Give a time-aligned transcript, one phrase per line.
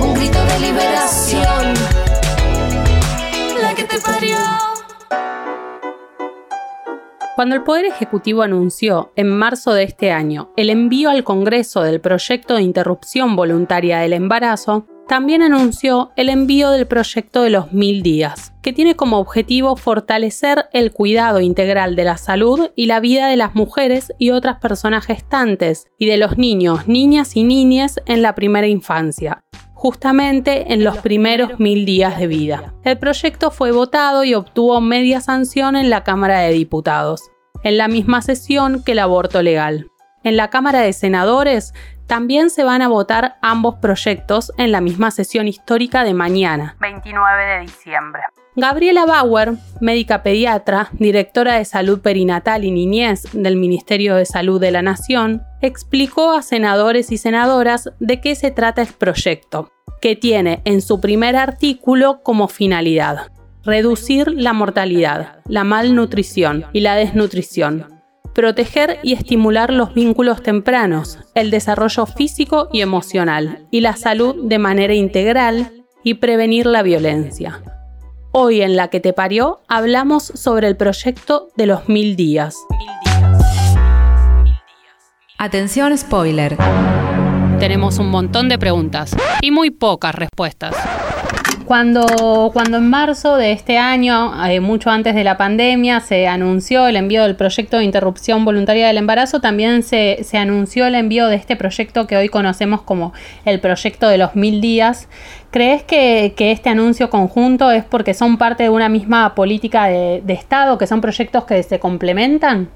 [0.00, 1.74] Un grito de liberación.
[7.36, 12.00] Cuando el Poder Ejecutivo anunció en marzo de este año el envío al Congreso del
[12.00, 18.02] proyecto de interrupción voluntaria del embarazo, también anunció el envío del proyecto de los mil
[18.02, 23.26] días, que tiene como objetivo fortalecer el cuidado integral de la salud y la vida
[23.26, 28.22] de las mujeres y otras personas gestantes, y de los niños, niñas y niñas en
[28.22, 29.42] la primera infancia,
[29.74, 32.72] justamente en los primeros mil días de vida.
[32.84, 37.22] El proyecto fue votado y obtuvo media sanción en la Cámara de Diputados,
[37.64, 39.88] en la misma sesión que el aborto legal.
[40.24, 41.74] En la Cámara de Senadores
[42.12, 47.44] también se van a votar ambos proyectos en la misma sesión histórica de mañana, 29
[47.46, 48.20] de diciembre.
[48.54, 54.72] Gabriela Bauer, médica pediatra, directora de salud perinatal y niñez del Ministerio de Salud de
[54.72, 59.70] la Nación, explicó a senadores y senadoras de qué se trata el proyecto,
[60.02, 63.32] que tiene en su primer artículo como finalidad
[63.64, 67.91] reducir la mortalidad, la malnutrición y la desnutrición,
[68.34, 74.58] proteger y estimular los vínculos tempranos, el desarrollo físico y emocional y la salud de
[74.58, 75.72] manera integral
[76.02, 77.62] y prevenir la violencia.
[78.32, 82.56] Hoy en La que te parió hablamos sobre el proyecto de los mil días.
[85.38, 86.56] Atención spoiler.
[87.58, 90.74] Tenemos un montón de preguntas y muy pocas respuestas.
[91.72, 96.86] Cuando, cuando en marzo de este año, eh, mucho antes de la pandemia, se anunció
[96.86, 101.28] el envío del proyecto de interrupción voluntaria del embarazo, también se, se anunció el envío
[101.28, 103.14] de este proyecto que hoy conocemos como
[103.46, 105.08] el proyecto de los mil días.
[105.50, 110.20] ¿Crees que, que este anuncio conjunto es porque son parte de una misma política de,
[110.22, 112.68] de Estado, que son proyectos que se complementan?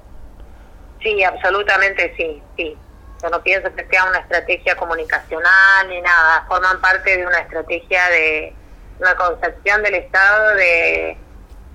[1.03, 2.75] Sí, absolutamente sí, sí.
[3.21, 8.09] Yo no pienso que sea una estrategia comunicacional ni nada, forman parte de una estrategia
[8.09, 8.56] de
[8.99, 11.17] una concepción del Estado de,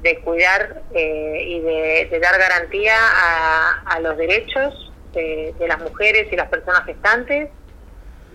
[0.02, 2.94] de cuidar eh, y de, dar garantía
[3.86, 7.50] a, los derechos de, las mujeres y las personas gestantes,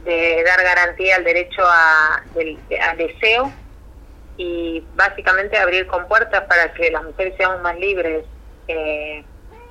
[0.05, 2.23] de dar garantía al derecho a,
[2.89, 3.51] al deseo
[4.37, 8.23] y básicamente abrir compuertas para que las mujeres seamos más libres.
[8.67, 9.23] Eh,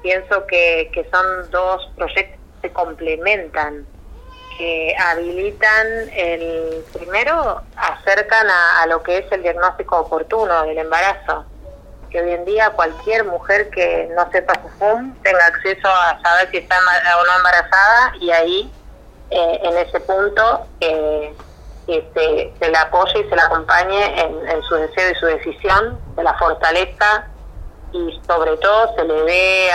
[0.03, 3.87] pienso que, que son dos proyectos que se complementan
[4.56, 11.44] que habilitan el primero acercan a, lo que es el diagnóstico oportuno del embarazo
[12.11, 16.50] que hoy en día cualquier mujer que no sepa su FUM tenga acceso a saber
[16.50, 18.72] si está o no embarazada y ahí
[19.31, 21.34] eh, en ese punto eh,
[21.89, 25.99] este, se la apoye y se la acompañe en, en, su deseo y su decisión,
[26.15, 27.27] se la fortaleza
[27.93, 29.71] y sobre todo se le dé,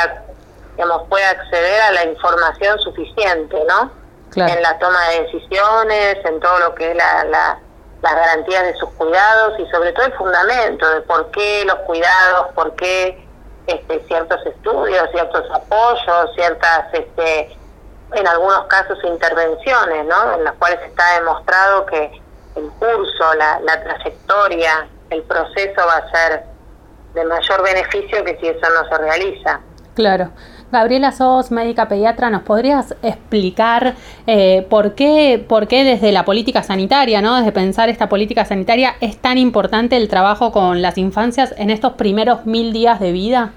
[0.76, 4.01] digamos, pueda acceder a la información suficiente, ¿no?
[4.32, 4.54] Claro.
[4.54, 7.60] en la toma de decisiones, en todo lo que es la, la,
[8.02, 12.48] las garantías de sus cuidados y sobre todo el fundamento de por qué los cuidados,
[12.56, 13.28] por qué
[13.68, 17.58] este, ciertos estudios, ciertos apoyos, ciertas, este,
[18.14, 20.34] en algunos casos, intervenciones, ¿no?
[20.36, 22.22] en las cuales está demostrado que
[22.56, 26.44] el curso, la, la trayectoria, el proceso va a ser
[27.14, 29.60] de mayor beneficio que si eso no se realiza.
[29.94, 30.32] Claro.
[30.72, 33.96] Gabriela, sos médica pediatra, ¿nos podrías explicar
[34.26, 37.36] eh, por, qué, por qué desde la política sanitaria, ¿no?
[37.36, 41.94] desde pensar esta política sanitaria, es tan importante el trabajo con las infancias en estos
[41.94, 43.52] primeros mil días de vida?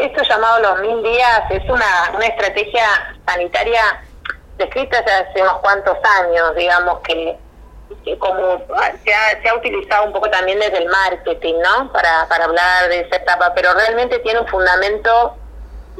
[0.00, 2.86] esto llamado los mil días es una, estrategia
[3.26, 3.82] sanitaria
[4.56, 7.36] descrita hace unos cuantos años, digamos, que,
[8.18, 8.62] como
[9.04, 11.92] se ha, utilizado un poco también desde el marketing, ¿no?
[11.92, 15.36] Para hablar de esa etapa, pero realmente tiene un fundamento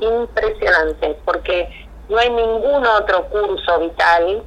[0.02, 1.68] impresionante, porque
[2.08, 4.42] no hay ningún otro curso vital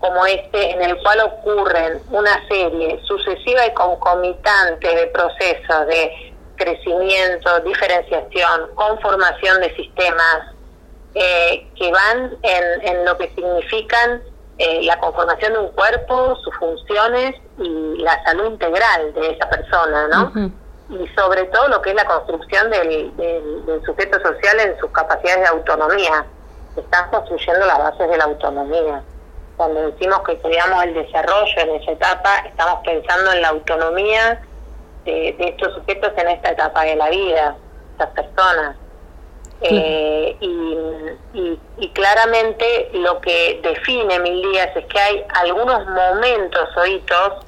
[0.00, 7.60] como este en el cual ocurren una serie sucesiva y concomitante de procesos de crecimiento,
[7.60, 10.54] diferenciación, conformación de sistemas
[11.14, 14.22] eh, que van en, lo que significan
[14.58, 20.08] eh, la conformación de un cuerpo, sus funciones y la salud integral de esa persona,
[20.08, 20.52] ¿no?
[20.90, 25.40] Y sobre todo lo que es la construcción del, del, sujeto social en sus capacidades
[25.40, 26.24] de autonomía.
[26.76, 29.02] Están construyendo las bases de la autonomía.
[29.56, 34.40] Cuando decimos que estudiamos el desarrollo en esa etapa, estamos pensando en la autonomía
[35.04, 37.56] de, estos sujetos en esta etapa de la vida,
[37.92, 38.76] estas personas.
[39.60, 46.86] Eh, y, y, claramente lo que define Mil Días es que hay algunos momentos o
[46.86, 47.47] hitos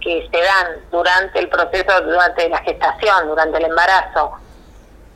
[0.00, 4.32] que se dan durante el proceso, durante la gestación, durante el embarazo.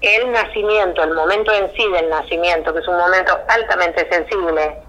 [0.01, 4.83] El nacimiento, el momento en sí del nacimiento, que es un momento altamente sensible,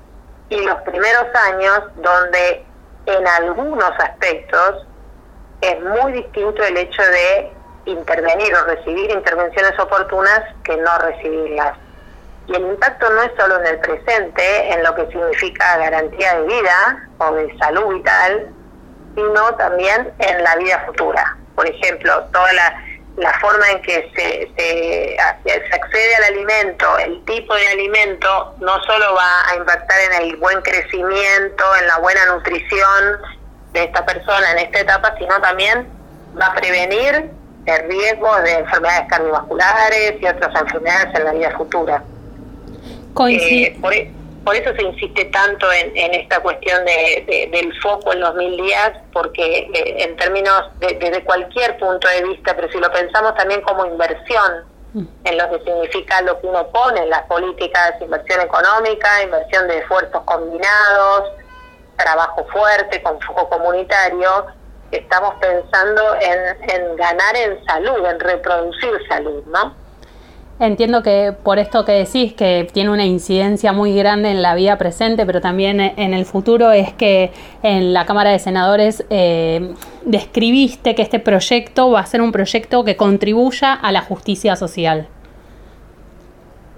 [0.49, 2.65] y los primeros años donde
[3.05, 4.85] en algunos aspectos
[5.61, 7.51] es muy distinto el hecho de
[7.85, 11.77] intervenir o recibir intervenciones oportunas que no recibirlas.
[12.47, 16.47] Y el impacto no es solo en el presente, en lo que significa garantía de
[16.47, 18.49] vida o de salud vital,
[19.15, 21.37] sino también en la vida futura.
[21.55, 22.83] Por ejemplo, toda la,
[23.17, 28.81] la forma en que se, se, se, accede al alimento, el tipo de alimento, no
[28.83, 33.19] solo va a impactar en el buen crecimiento, en la buena nutrición
[33.73, 35.87] de esta persona en esta etapa, sino también
[36.39, 37.31] va a prevenir
[37.65, 42.03] el riesgo de enfermedades cardiovasculares y otras enfermedades en la vida futura.
[43.29, 44.11] Eh, e,
[44.43, 48.91] por, eso se insiste tanto en, esta cuestión de, del foco en los mil días,
[49.11, 53.61] porque eh, en términos de, desde cualquier punto de vista, pero si lo pensamos también
[53.61, 55.05] como inversión, mm.
[55.25, 59.79] en lo que significa lo que uno pone en las políticas, inversión económica, inversión de
[59.79, 61.31] esfuerzos combinados,
[61.97, 64.47] trabajo fuerte con foco comunitario,
[64.91, 69.82] estamos pensando en, en ganar en salud, en reproducir salud, ¿no?
[70.63, 74.77] Entiendo que por esto que decís, que tiene una incidencia muy grande en la vida
[74.77, 77.33] presente, pero también en el futuro, es que
[77.63, 79.73] en la Cámara de Senadores eh,
[80.03, 85.09] describiste que este proyecto va a ser un proyecto que contribuya a la justicia social.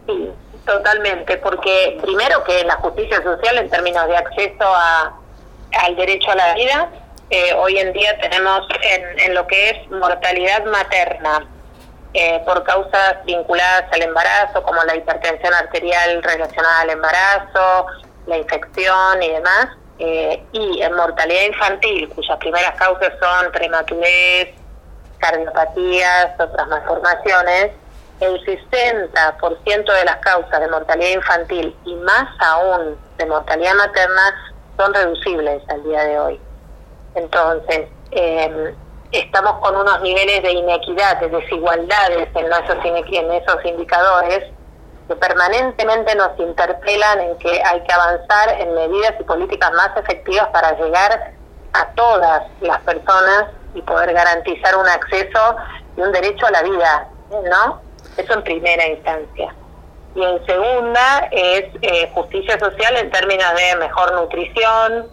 [0.07, 0.31] Sí,
[0.65, 5.13] totalmente, porque primero que la justicia social en términos de acceso a,
[5.83, 6.89] al derecho a la vida,
[7.29, 11.45] eh, hoy en día tenemos en, en lo que es mortalidad materna,
[12.17, 17.87] eh, por causas vinculadas al embarazo, como la hipertensión arterial relacionada al embarazo,
[18.25, 19.67] la infección y demás,
[19.99, 24.55] eh, y en mortalidad infantil, cuyas primeras causas son prematurez,
[25.17, 27.71] cardiopatías, otras malformaciones,
[28.21, 34.93] el 60% de las causas de mortalidad infantil y más aún de mortalidad materna son
[34.93, 36.39] reducibles al día de hoy.
[37.15, 38.73] Entonces, eh,
[39.19, 44.43] estamos con unos niveles de inequidad, de desigualdades en esos, en esos indicadores
[45.07, 50.47] que permanentemente nos interpelan en que hay que avanzar en medidas y políticas más efectivas
[50.47, 51.33] para llegar
[51.73, 53.45] a todas las personas
[53.75, 55.57] y poder garantizar un acceso
[55.97, 57.81] y un derecho a la vida, ¿no?
[58.17, 59.53] Eso en primera instancia.
[60.15, 65.07] Y en segunda es eh, justicia social en términos de mejor nutrición,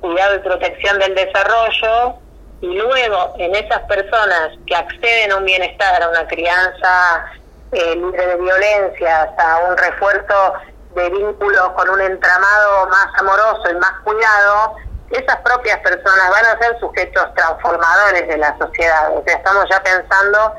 [0.00, 2.14] cuidado y protección del desarrollo,
[2.60, 7.26] y luego en esas personas que acceden a un bienestar, a una crianza
[7.72, 10.54] eh, libre de violencias, a un refuerzo
[10.94, 14.76] de vínculos con un entramado más amoroso y más cuidado,
[15.10, 19.14] esas propias personas van a ser sujetos transformadores de la sociedad.
[19.14, 20.54] O sea, estamos ya pensando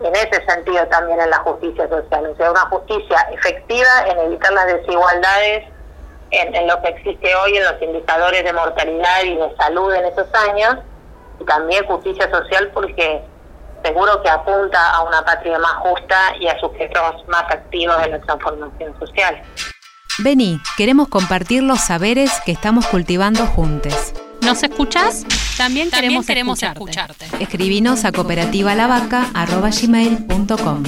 [0.00, 4.52] en ese sentido también en la justicia social, o sea, una justicia efectiva en evitar
[4.52, 5.64] las desigualdades
[6.30, 10.04] en, en lo que existe hoy en los indicadores de mortalidad y de salud en
[10.06, 10.76] esos años
[11.40, 13.22] y también justicia social porque
[13.84, 18.18] seguro que apunta a una patria más justa y a sujetos más activos de la
[18.20, 19.42] transformación social.
[20.18, 24.12] Vení, queremos compartir los saberes que estamos cultivando juntos.
[24.42, 25.24] ¿Nos escuchás?
[25.56, 27.24] También, queremos, queremos escucharte.
[27.24, 27.42] escucharte.
[27.42, 30.82] Escribinos a cooperativalavaca.gmail.com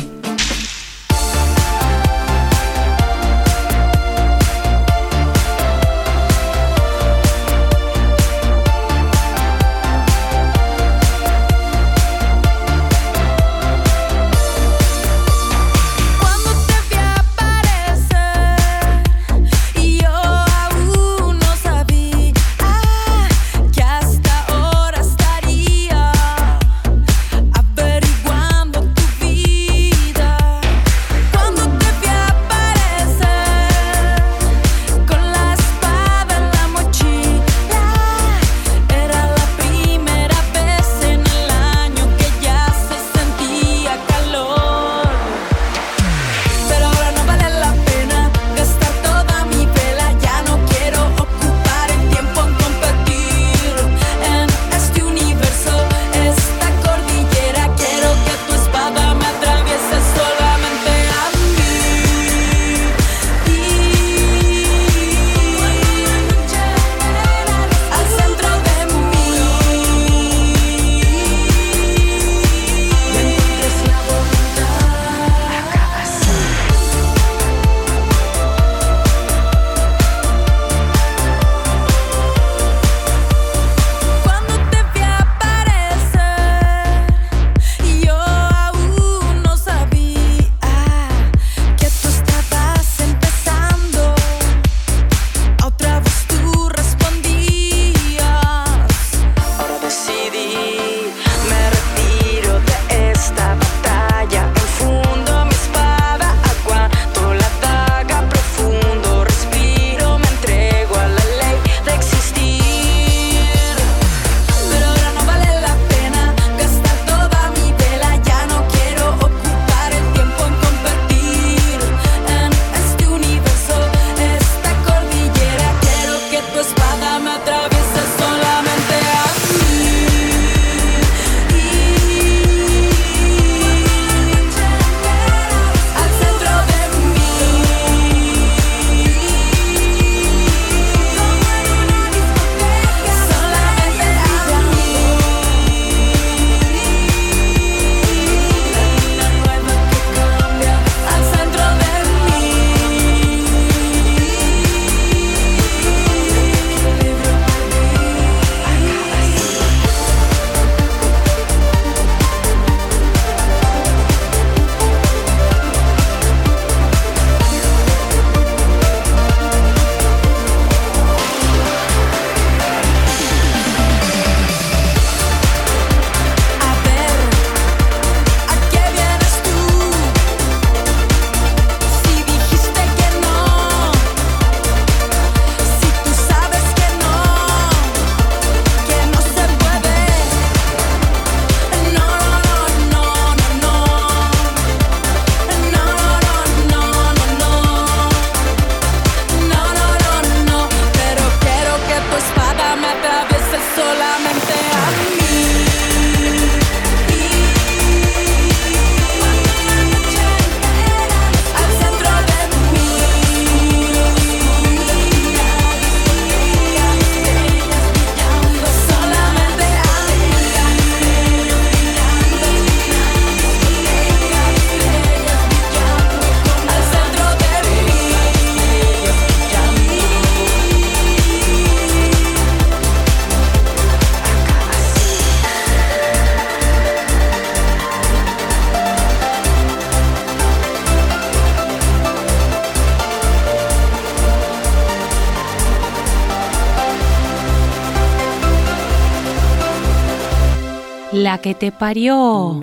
[251.43, 252.61] Que te parió.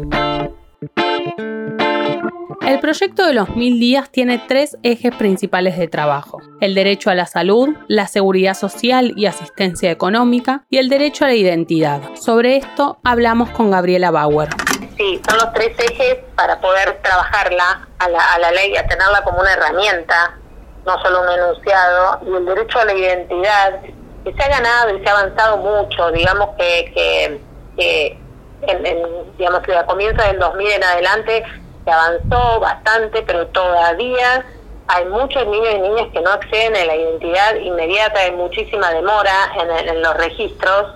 [2.62, 6.42] El proyecto de los mil días tiene tres ejes principales de trabajo.
[6.60, 11.30] El derecho a la salud, la seguridad social y asistencia económica y el derecho a
[11.30, 12.02] la identidad.
[12.16, 14.50] Sobre esto hablamos con Gabriela Bauer.
[14.98, 19.24] Sí, son los tres ejes para poder trabajarla a la, a la ley, a tenerla
[19.24, 20.38] como una herramienta,
[20.86, 23.82] no solo un enunciado, y el derecho a la identidad,
[24.26, 27.40] que se ha ganado y se ha avanzado mucho, digamos que,
[27.78, 28.23] que
[28.68, 31.44] en, digamos que a comienzos del 2000 en adelante
[31.84, 34.46] se avanzó bastante, pero todavía
[34.88, 39.52] hay muchos niños y niñas que no acceden a la identidad inmediata, hay muchísima demora
[39.60, 40.96] en, en los registros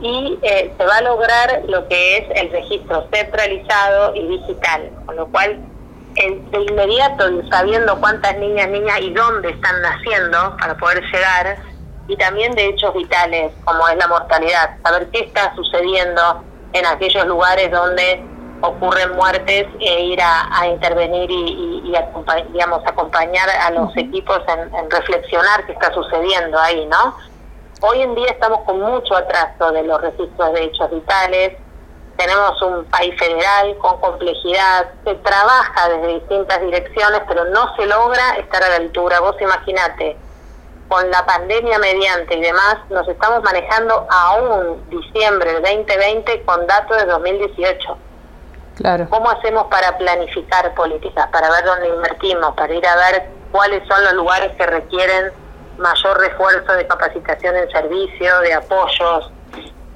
[0.00, 5.16] y eh, se va a lograr lo que es el registro centralizado y digital, con
[5.16, 5.58] lo cual
[6.14, 11.56] de inmediato, sabiendo cuántas niñas, niñas y dónde están naciendo para poder llegar,
[12.08, 17.26] y también de hechos vitales, como es la mortalidad, saber qué está sucediendo en aquellos
[17.26, 18.24] lugares donde
[18.60, 21.92] ocurren muertes e ir a, intervenir y, y,
[22.52, 27.16] digamos, acompañar a los equipos en, en, reflexionar qué está sucediendo ahí, ¿no?
[27.80, 31.52] Hoy en día estamos con mucho atraso de los registros de hechos vitales,
[32.18, 38.34] tenemos un país federal con complejidad, se trabaja desde distintas direcciones, pero no se logra
[38.38, 39.20] estar a la altura.
[39.20, 40.16] Vos imaginate,
[40.88, 46.96] con la pandemia mediante y demás, nos estamos manejando aún diciembre del 2020 con datos
[46.96, 47.98] de 2018
[48.78, 49.08] Claro.
[49.10, 54.04] ¿Cómo hacemos para planificar políticas, para ver dónde invertimos, para ir a ver cuáles son
[54.04, 55.32] los lugares que requieren
[55.78, 59.32] mayor refuerzo de capacitación en servicio, de apoyos?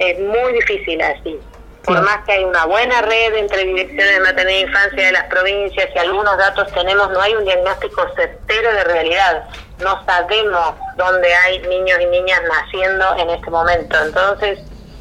[0.00, 1.38] Es muy difícil así.
[1.84, 5.24] Por más que hay una buena red entre direcciones de maternidad e infancia de las
[5.24, 9.44] provincias y algunos datos tenemos, no hay un diagnóstico certero de realidad.
[9.80, 13.96] No sabemos dónde hay niños y niñas naciendo en este momento.
[14.00, 14.60] Entonces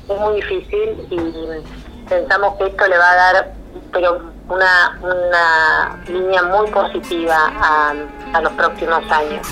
[0.09, 3.51] es muy difícil y pensamos que esto le va a dar
[3.93, 7.93] pero una, una línea muy positiva a,
[8.33, 9.47] a los próximos años.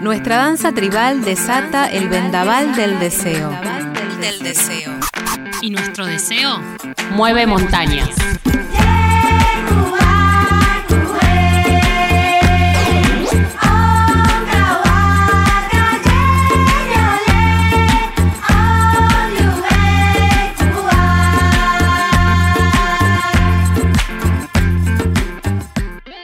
[0.00, 3.50] Nuestra danza tribal desata el vendaval del deseo.
[4.20, 4.92] Del deseo.
[5.62, 6.60] Y nuestro deseo
[7.12, 8.10] mueve montañas.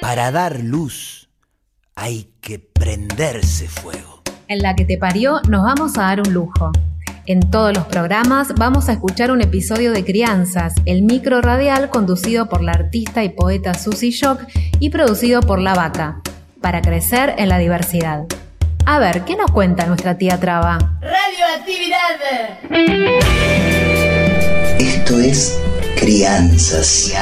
[0.01, 1.29] Para dar luz
[1.95, 4.23] hay que prenderse fuego.
[4.49, 6.73] En la que te parió nos vamos a dar un lujo.
[7.29, 12.49] En todos los programas vamos a escuchar un episodio de Crianzas, el micro radial conducido
[12.49, 14.41] por la artista y poeta Susie Shock
[14.81, 16.23] y producido por La Vaca,
[16.63, 18.25] para crecer en la diversidad.
[18.87, 20.79] A ver, ¿qué nos cuenta nuestra tía Traba?
[21.03, 22.17] Radioactividad.
[24.79, 25.61] Esto es
[25.97, 27.13] Crianzas.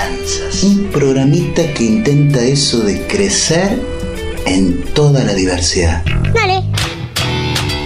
[0.62, 3.76] Un programita que intenta eso de crecer
[4.46, 6.04] en toda la diversidad.
[6.32, 6.62] Dale.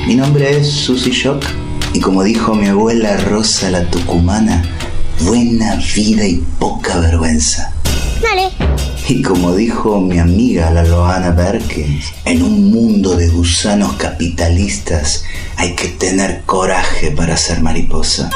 [0.07, 1.47] Mi nombre es Susy Shock
[1.93, 4.63] y como dijo mi abuela Rosa la Tucumana,
[5.21, 7.73] buena vida y poca vergüenza.
[8.23, 8.51] Dale.
[9.09, 15.25] Y como dijo mi amiga la Loana Perkins, en un mundo de gusanos capitalistas
[15.57, 18.31] hay que tener coraje para ser mariposa.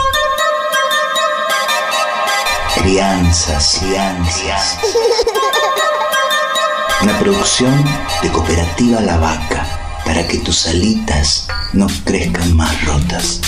[2.74, 4.78] Crianzas, crianzas.
[7.02, 7.84] Una producción
[8.22, 9.63] de Cooperativa La Vaca
[10.04, 13.40] para que tus alitas no crezcan más rotas.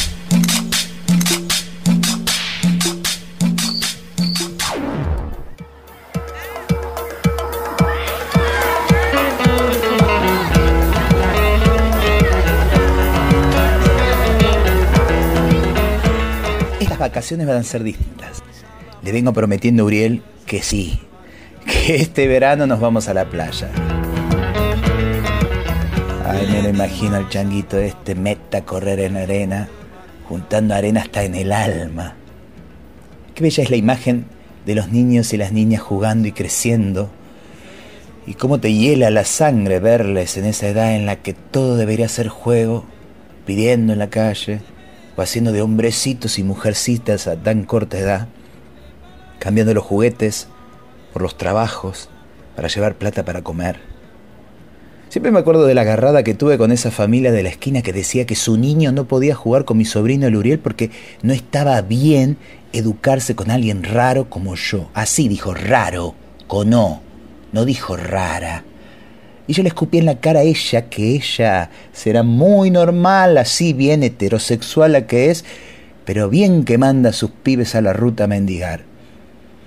[16.80, 18.42] Estas vacaciones van a ser distintas.
[19.02, 21.00] Le vengo prometiendo a Uriel que sí,
[21.64, 23.70] que este verano nos vamos a la playa.
[26.28, 29.68] Ay, me lo imagino al changuito este meta correr en arena,
[30.28, 32.16] juntando arena hasta en el alma.
[33.32, 34.26] Qué bella es la imagen
[34.64, 37.10] de los niños y las niñas jugando y creciendo.
[38.26, 42.08] Y cómo te hiela la sangre verles en esa edad en la que todo debería
[42.08, 42.84] ser juego,
[43.44, 44.58] pidiendo en la calle,
[45.16, 48.26] o haciendo de hombrecitos y mujercitas a tan corta edad,
[49.38, 50.48] cambiando los juguetes
[51.12, 52.08] por los trabajos
[52.56, 53.95] para llevar plata para comer.
[55.16, 57.94] Siempre me acuerdo de la agarrada que tuve con esa familia de la esquina que
[57.94, 60.90] decía que su niño no podía jugar con mi sobrino el Uriel porque
[61.22, 62.36] no estaba bien
[62.74, 64.90] educarse con alguien raro como yo.
[64.92, 66.14] Así dijo, raro,
[66.46, 67.00] con O,
[67.50, 68.64] no dijo rara.
[69.46, 73.72] Y yo le escupí en la cara a ella que ella será muy normal, así
[73.72, 75.46] bien heterosexual la que es,
[76.04, 78.82] pero bien que manda a sus pibes a la ruta a mendigar.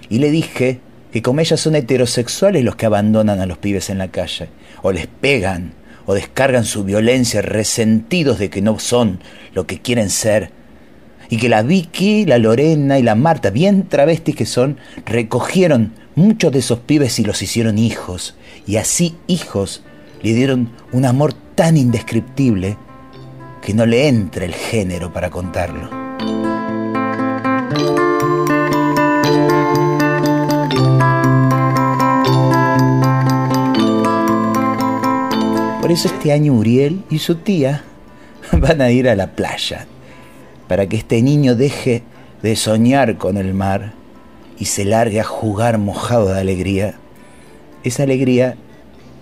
[0.10, 0.80] Y le dije
[1.12, 4.50] que como ellas son heterosexuales los que abandonan a los pibes en la calle,
[4.82, 5.74] o les pegan,
[6.06, 9.20] o descargan su violencia resentidos de que no son
[9.54, 10.52] lo que quieren ser,
[11.30, 16.52] y que la Vicky, la Lorena y la Marta, bien travestis que son, recogieron muchos
[16.52, 19.84] de esos pibes y los hicieron hijos, y así hijos
[20.22, 22.78] le dieron un amor tan indescriptible
[23.62, 25.99] que no le entra el género para contarlo.
[35.89, 37.84] Por eso este año Uriel y su tía
[38.52, 39.88] van a ir a la playa,
[40.67, 42.04] para que este niño deje
[42.43, 43.93] de soñar con el mar
[44.60, 46.99] y se largue a jugar mojado de alegría,
[47.84, 48.56] esa alegría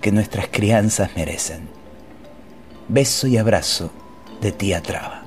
[0.01, 1.69] que nuestras crianzas merecen.
[2.89, 3.89] Beso y abrazo
[4.41, 5.26] de tía Traba.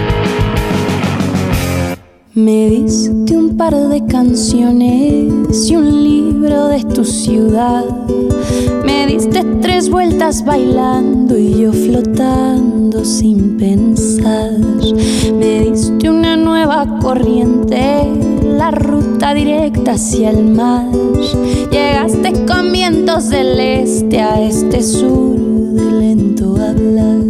[2.43, 7.85] Me diste un par de canciones y un libro de tu ciudad.
[8.83, 14.53] Me diste tres vueltas bailando y yo flotando sin pensar.
[15.37, 18.07] Me diste una nueva corriente,
[18.43, 20.87] la ruta directa hacia el mar.
[21.71, 27.20] Llegaste con vientos del este a este sur de lento hablar.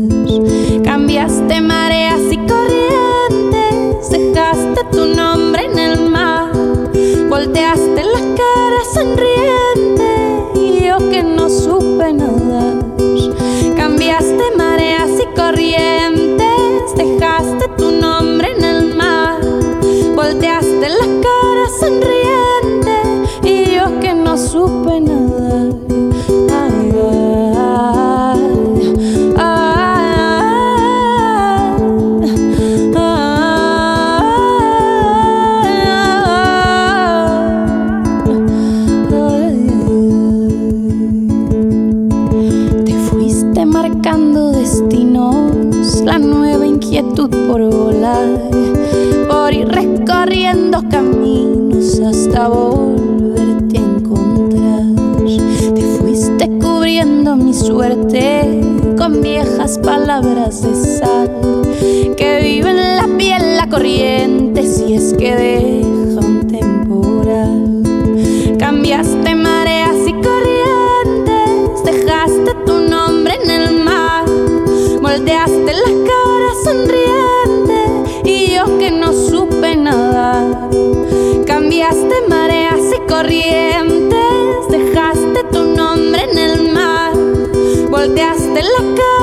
[57.61, 58.61] Suerte
[58.97, 61.29] con viejas palabras de sal
[62.17, 67.83] que viven en la piel la corriente si es que deja un temporal.
[68.57, 74.25] Cambiaste mareas y corrientes, dejaste tu nombre en el mar,
[74.99, 80.69] moldeaste la cara sonriente y yo que no supe nadar.
[81.45, 84.17] Cambiaste mareas y corrientes,
[84.69, 86.60] dejaste tu nombre en el mar,
[88.01, 89.20] volteaste la cara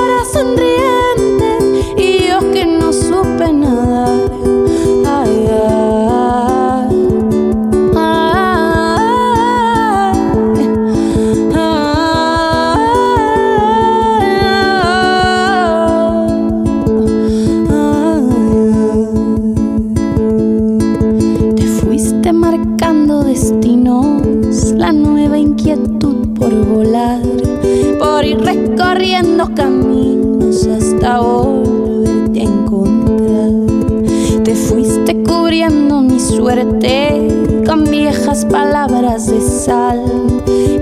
[37.89, 40.03] viejas palabras de sal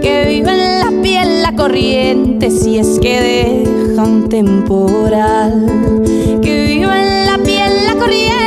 [0.02, 5.66] que vive en la piel la corriente si es que deja un temporal.
[6.42, 8.47] Que vive en la piel la corriente.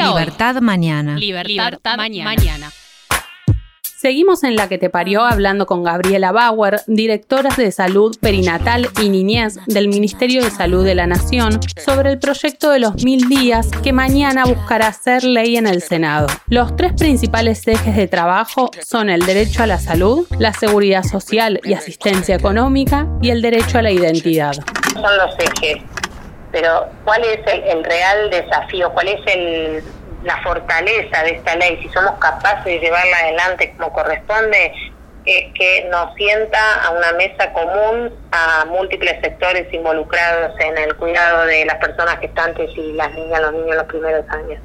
[0.00, 1.16] Hoy, libertad mañana.
[1.16, 2.70] Libertad, mañana.
[3.82, 9.08] Seguimos en La que te parió hablando con Gabriela Bauer, directora de Salud Perinatal y
[9.08, 13.70] Niñez del Ministerio de Salud de la Nación, sobre el proyecto de los mil días
[13.82, 16.26] que mañana buscará ser ley en el Senado.
[16.48, 21.60] Los tres principales ejes de trabajo son el derecho a la salud, la seguridad social
[21.64, 24.52] y asistencia económica y el derecho a la identidad.
[24.92, 25.82] Son los ejes,
[26.54, 28.88] pero ¿cuál es el, real desafío?
[28.92, 29.82] ¿Cuál es el
[30.22, 34.72] la fortaleza de esta ley, si somos capaces de llevarla adelante como corresponde,
[35.26, 41.44] es que nos sienta a una mesa común a múltiples sectores involucrados en el cuidado
[41.44, 44.60] de las personas gestantes y las niñas, los niños en los primeros años.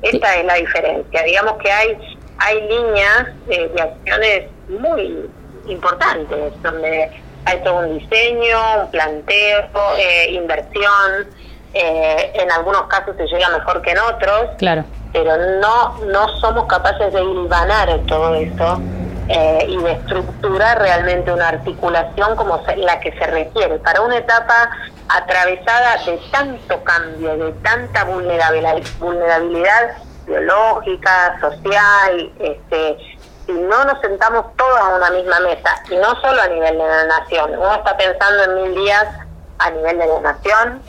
[0.00, 1.22] Esta es la diferencia.
[1.24, 1.98] Digamos que hay,
[2.38, 5.28] hay líneas eh, de acciones muy
[5.66, 7.10] importantes, donde
[7.44, 11.26] hay todo un diseño, un planteo, eh, inversión,
[11.74, 14.84] eh, en algunos casos se llega mejor que en otros, claro.
[15.12, 18.80] pero no, no somos capaces de hilvanar todo eso
[19.28, 24.70] eh, y de estructurar realmente una articulación como la que se requiere para una etapa
[25.08, 32.96] atravesada de tanto cambio, de tanta vulnerabilidad, vulnerabilidad biológica, social, este,
[33.48, 36.86] si no nos sentamos todos a una misma mesa, y no solo a nivel de
[36.86, 39.06] la nación, uno está pensando en mil días
[39.58, 40.82] a nivel de la nación,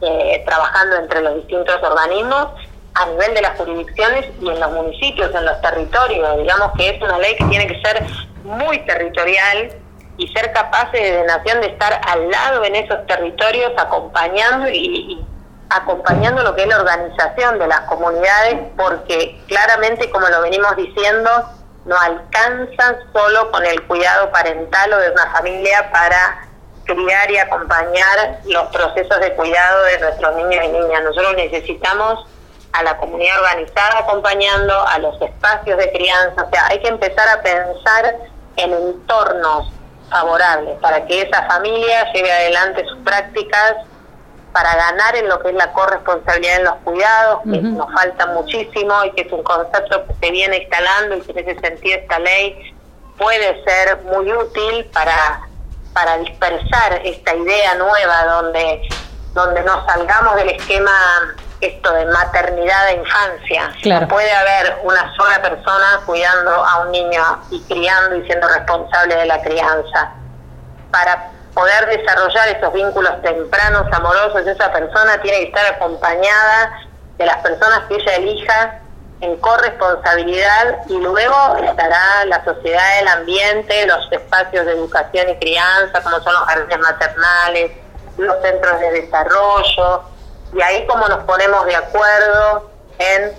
[0.00, 2.48] eh, trabajando entre los distintos organismos
[2.94, 6.38] a nivel de las jurisdicciones y en los municipios, en los territorios.
[6.38, 8.02] Digamos que es una ley que tiene que ser
[8.42, 9.70] muy territorial
[10.16, 15.22] y ser capaces de nación de estar al lado en esos territorios acompañando y,
[15.68, 21.30] acompañando lo que es la organización de las comunidades porque claramente como lo venimos diciendo
[21.88, 26.46] no alcanzan solo con el cuidado parental o de una familia para
[26.84, 31.02] criar y acompañar los procesos de cuidado de nuestros niños y niñas.
[31.02, 32.26] Nosotros necesitamos
[32.72, 37.26] a la comunidad organizada acompañando, a los espacios de crianza, o sea, hay que empezar
[37.26, 38.16] a pensar
[38.56, 39.72] en entornos
[40.10, 43.76] favorables para que esa familia lleve adelante sus prácticas
[44.52, 49.04] para ganar en lo que es la corresponsabilidad en los cuidados, que nos falta muchísimo
[49.04, 52.18] y que es un concepto que se viene instalando y que en ese sentido esta
[52.18, 52.74] ley
[53.16, 55.48] puede ser muy útil para
[55.98, 58.88] para dispersar esta idea nueva donde,
[59.34, 60.92] donde nos salgamos del esquema
[61.60, 63.72] esto de maternidad e infancia.
[64.00, 69.16] No puede haber una sola persona cuidando a un niño y criando y siendo responsable
[69.16, 70.12] de la crianza.
[70.92, 76.78] Para poder desarrollar esos vínculos tempranos, amorosos, esa persona tiene que estar acompañada
[77.16, 78.80] de las personas que ella elija
[79.20, 86.00] en corresponsabilidad y luego estará la sociedad, el ambiente, los espacios de educación y crianza,
[86.00, 87.72] como son los jardines maternales,
[88.18, 90.02] los centros de desarrollo,
[90.52, 93.32] y ahí como nos ponemos de acuerdo en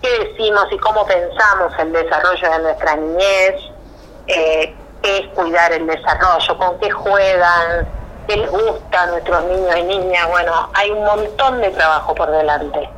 [0.00, 3.54] qué decimos y cómo pensamos el desarrollo de nuestra niñez,
[4.26, 7.88] eh, qué es cuidar el desarrollo, con qué juegan,
[8.26, 10.28] qué les gusta a nuestros niños y niñas.
[10.28, 12.88] Bueno, hay un montón de trabajo por delante.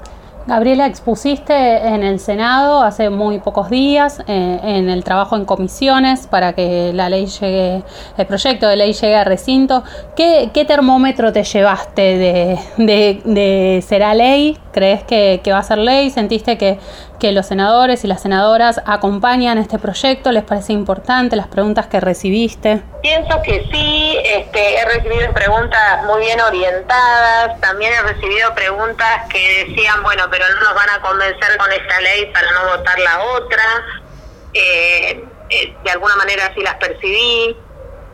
[0.46, 6.26] Gabriela, expusiste en el Senado hace muy pocos días eh, en el trabajo en comisiones
[6.26, 7.84] para que la ley llegue,
[8.16, 9.84] el proyecto de ley llegue a recinto.
[10.16, 14.58] ¿Qué, termómetro te llevaste de, de, de será ley?
[14.72, 16.10] ¿Crees que, va a ser ley?
[16.10, 16.78] ¿Sentiste que,
[17.32, 20.32] los senadores y las senadoras acompañan este proyecto?
[20.32, 22.82] ¿Les parece importante las preguntas que recibiste?
[23.02, 29.66] Pienso que sí, este, he recibido preguntas muy bien orientadas, también he recibido preguntas que
[29.66, 33.20] decían, bueno, pero no nos van a convencer con esta ley para no votar la
[33.20, 33.62] otra.
[34.54, 37.56] Eh, eh, de alguna manera así las percibí.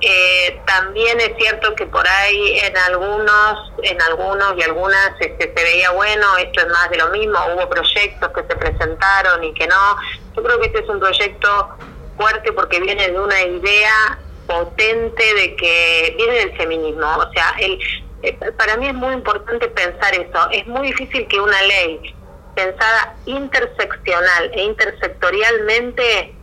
[0.01, 5.65] Eh, también es cierto que por ahí en algunos, en algunos y algunas este, se
[5.65, 9.67] veía bueno, esto es más de lo mismo, hubo proyectos que se presentaron y que
[9.67, 9.97] no.
[10.35, 11.77] Yo creo que este es un proyecto
[12.19, 17.81] fuerte porque viene de una idea potente de que viene del feminismo, o sea, el,
[18.23, 22.15] eh, para mí es muy importante pensar eso, es muy difícil que una ley
[22.55, 26.35] pensada interseccional e intersectorialmente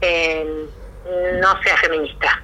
[0.00, 0.66] eh,
[1.40, 2.42] no sea feminista.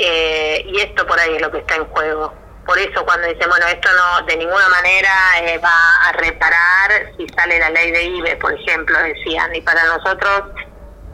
[0.00, 2.32] Eh, y esto por ahí es lo que está en juego.
[2.64, 5.10] Por eso cuando dicen, bueno, esto no de ninguna manera
[5.42, 9.84] eh, va a reparar si sale la ley de IBE, por ejemplo, decían, y para
[9.86, 10.52] nosotros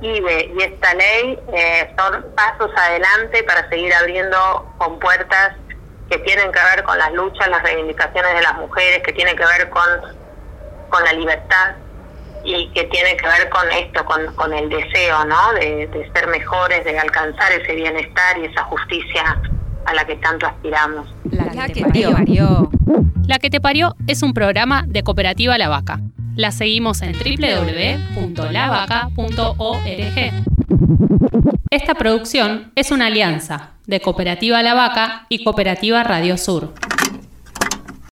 [0.03, 5.57] IBE y esta ley eh, son pasos adelante para seguir abriendo con puertas
[6.11, 9.47] que tienen que ver con las luchas, las reivindicaciones de las mujeres, que tienen que
[9.47, 9.89] ver con,
[10.91, 11.77] con la libertad
[12.45, 15.53] y que tiene que ver con esto, con, con el deseo, ¿no?
[15.55, 19.41] De, de, ser mejores, de alcanzar ese bienestar y esa justicia
[19.87, 21.07] a la que tanto aspiramos.
[21.31, 22.71] La, que, te parió.
[23.27, 26.01] La que te parió es un programa de Cooperativa La Vaca.
[26.37, 29.85] La seguimos en www.lavaca.org.
[31.71, 36.75] Esta producción es una alianza de Cooperativa La Vaca y Cooperativa Radio Sur.